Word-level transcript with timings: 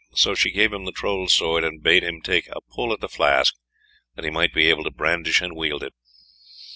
So 0.15 0.33
she 0.33 0.49
gave 0.49 0.73
him 0.73 0.85
the 0.85 0.91
Troll's 0.91 1.31
sword, 1.31 1.63
and 1.63 1.83
bade 1.83 2.01
him 2.03 2.21
take 2.23 2.47
a 2.47 2.59
pull 2.59 2.91
at 2.91 3.01
the 3.01 3.07
flask, 3.07 3.53
that 4.15 4.25
he 4.25 4.31
might 4.31 4.51
be 4.51 4.65
able 4.67 4.83
to 4.85 4.89
brandish 4.89 5.41
and 5.41 5.55
wield 5.55 5.83
it. 5.83 5.93